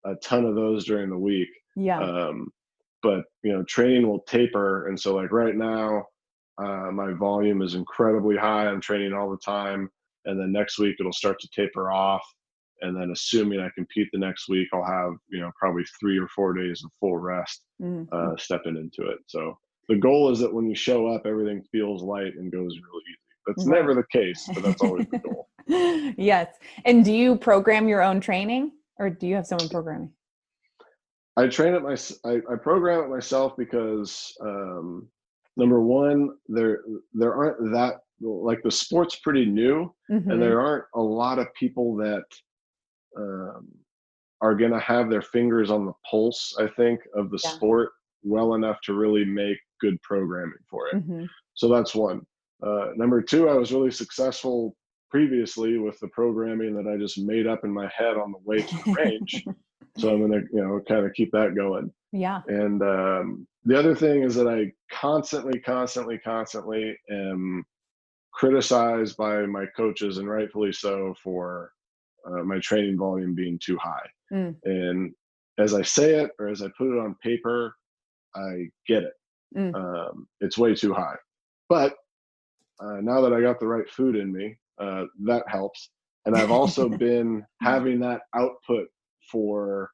[0.06, 1.50] a ton of those during the week.
[1.76, 2.00] yeah.
[2.00, 2.52] Um,
[3.02, 6.06] but you know, training will taper, and so like right now,
[6.62, 8.68] uh, my volume is incredibly high.
[8.68, 9.90] I'm training all the time,
[10.26, 12.24] and then next week it'll start to taper off.
[12.82, 16.28] And then, assuming I compete the next week, I'll have you know probably three or
[16.30, 18.08] four days of full rest, Mhm.
[18.12, 19.20] uh, stepping into it.
[19.28, 19.58] So
[19.90, 23.20] the goal is that when you show up, everything feels light and goes really easy.
[23.48, 23.76] That's Right.
[23.80, 25.50] never the case, but that's always the goal.
[26.18, 26.56] yes.
[26.86, 30.14] And do you program your own training or do you have someone programming?
[31.38, 31.96] I train it my
[32.30, 35.08] I, I program it myself because um,
[35.60, 36.80] number one, there
[37.14, 40.32] there aren't that like the sport's pretty new, Mhm.
[40.32, 42.24] and there aren't a lot of people that
[43.18, 43.68] um,
[44.42, 46.56] are going to have their fingers on the pulse.
[46.60, 47.50] I think of the Yeah.
[47.52, 47.92] sport
[48.24, 50.96] well enough to really make good programming for it.
[50.96, 51.28] Mhm.
[51.56, 52.26] So that's one.
[52.62, 54.76] Uh, number two, I was really successful
[55.10, 58.62] previously with the programming that I just made up in my head on the way
[58.62, 59.44] to the range.
[59.98, 61.92] so I'm gonna, you know, kind of keep that going.
[62.12, 62.42] yeah.
[62.48, 67.66] And um, the other thing is that I constantly, constantly, constantly am
[68.34, 71.72] criticized by my coaches, and rightfully so, for
[72.26, 74.08] uh, my training volume being too high.
[74.32, 74.56] Mm.
[74.64, 75.14] And
[75.58, 77.76] as I say it or as I put it on paper,
[78.36, 79.14] I get it.
[79.58, 79.76] Mm.
[79.76, 81.16] Um, it's way too high.
[81.68, 81.96] But
[82.80, 85.90] uh, now that I got the right food in me, uh, that helps.
[86.26, 88.88] And I've also been having that output
[89.32, 89.92] for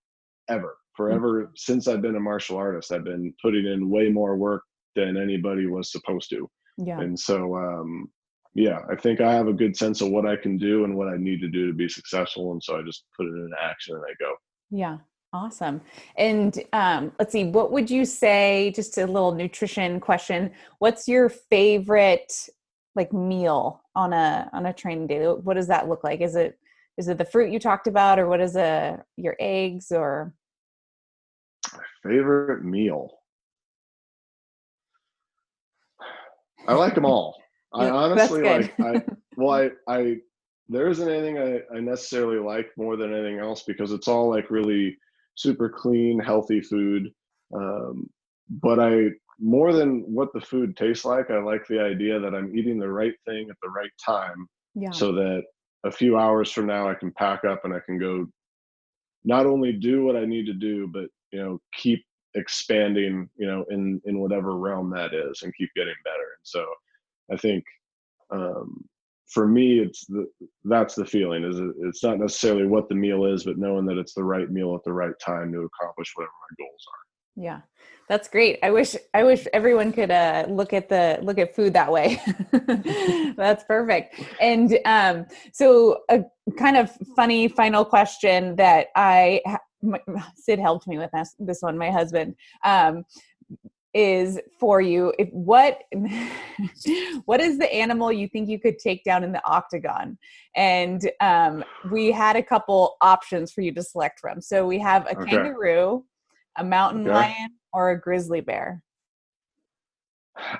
[0.49, 2.91] ever, forever since I've been a martial artist.
[2.91, 4.63] I've been putting in way more work
[4.95, 6.49] than anybody was supposed to.
[6.77, 6.99] Yeah.
[6.99, 8.09] And so, um,
[8.53, 11.09] yeah, I think I have a good sense of what I can do and what
[11.09, 12.53] I need to do to be successful.
[12.53, 14.33] And so I just put it in action and I go.
[14.71, 14.97] Yeah.
[15.33, 15.81] Awesome.
[16.17, 18.71] And um, let's see, what would you say?
[18.73, 20.51] Just a little nutrition question.
[20.79, 22.31] What's your favorite
[22.95, 25.25] like meal on a on a training day?
[25.25, 26.21] What does that look like?
[26.21, 26.57] Is it
[26.97, 30.33] is it the fruit you talked about, or what is a your eggs or?
[32.05, 33.09] Favorite meal?
[36.67, 37.35] I like them all.
[37.73, 38.79] I honestly like.
[38.79, 39.03] I
[39.37, 39.51] well,
[39.87, 40.17] I I
[40.69, 44.49] there isn't anything I, I necessarily like more than anything else because it's all like
[44.49, 44.97] really
[45.35, 47.11] super clean, healthy food.
[47.53, 48.09] Um,
[48.49, 52.57] but I more than what the food tastes like, I like the idea that I'm
[52.57, 54.91] eating the right thing at the right time, Yeah.
[54.91, 55.43] so that
[55.83, 58.27] a few hours from now I can pack up and I can go
[59.23, 62.01] not only do what I need to do, but you know keep
[62.35, 66.27] expanding you know in in whatever realm that is and keep getting better.
[66.37, 66.65] And so
[67.33, 67.63] i think
[68.31, 68.85] um
[69.27, 70.27] for me it's the
[70.65, 73.97] that's the feeling is it, it's not necessarily what the meal is but knowing that
[73.97, 77.05] it's the right meal at the right time to accomplish whatever my goals are.
[77.43, 77.61] Yeah.
[78.07, 78.59] That's great.
[78.61, 82.21] I wish i wish everyone could uh look at the look at food that way.
[83.35, 84.21] That's perfect.
[84.39, 86.23] And um so a
[86.57, 89.41] kind of funny final question that i
[90.35, 93.03] sid helped me with this this one my husband um
[93.93, 95.83] is for you if what
[97.25, 100.17] what is the animal you think you could take down in the octagon?
[100.53, 104.41] And um, we had a couple options for you to select from.
[104.41, 105.29] So we have a okay.
[105.29, 106.03] kangaroo
[106.57, 107.13] a mountain okay.
[107.13, 108.81] lion or a grizzly bear.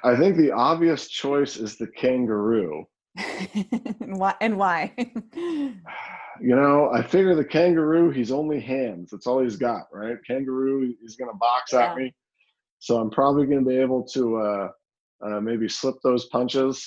[0.04, 2.86] I think the obvious choice is the kangaroo.
[4.02, 4.94] And why and why
[6.42, 10.94] you know i figure the kangaroo he's only hands that's all he's got right kangaroo
[11.02, 11.92] he's gonna box yeah.
[11.92, 12.14] at me
[12.86, 14.70] so I'm probably going to be able to uh,
[15.26, 16.86] uh, maybe slip those punches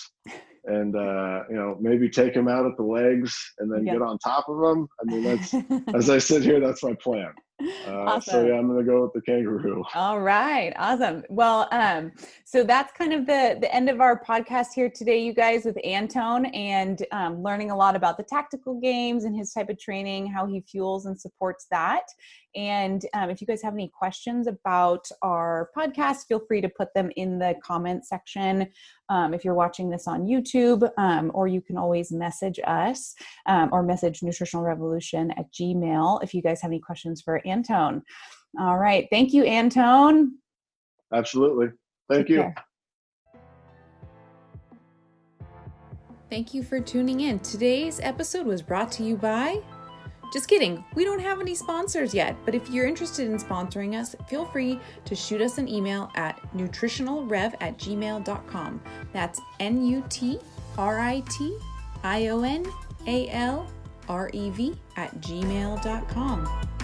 [0.65, 4.17] and uh, you know maybe take him out at the legs and then get on
[4.19, 4.89] top of him.
[5.01, 5.55] I mean, that's
[5.95, 7.33] as I sit here, that's my plan.
[7.61, 8.33] Uh, awesome.
[8.33, 9.83] So yeah, I'm gonna go with the kangaroo.
[9.95, 11.25] All right, awesome.
[11.29, 12.13] Well, um,
[12.45, 15.77] so that's kind of the the end of our podcast here today, you guys, with
[15.85, 20.29] Antone and um, learning a lot about the tactical games and his type of training,
[20.29, 22.05] how he fuels and supports that.
[22.57, 26.93] And um, if you guys have any questions about our podcast, feel free to put
[26.95, 28.69] them in the comment section.
[29.09, 33.15] Um, if you're watching this on YouTube, um, or you can always message us
[33.47, 38.03] um, or message Nutritional Revolution at Gmail if you guys have any questions for Antone.
[38.59, 39.07] All right.
[39.11, 40.33] Thank you, Antone.
[41.13, 41.69] Absolutely.
[42.09, 42.43] Thank Take you.
[42.43, 42.55] Care.
[46.31, 47.39] Thank you for tuning in.
[47.39, 49.63] Today's episode was brought to you by.
[50.33, 54.15] Just kidding, we don't have any sponsors yet, but if you're interested in sponsoring us,
[54.29, 58.83] feel free to shoot us an email at nutritionalrev at gmail.com.
[59.13, 60.39] That's N U T
[60.77, 61.59] R I T
[62.05, 62.67] I O N
[63.07, 63.67] A L
[64.09, 66.78] R E V at gmail.com.